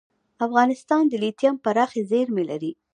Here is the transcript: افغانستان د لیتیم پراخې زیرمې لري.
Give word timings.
افغانستان 0.45 1.03
د 1.07 1.13
لیتیم 1.23 1.55
پراخې 1.63 2.01
زیرمې 2.11 2.43
لري. 2.51 2.71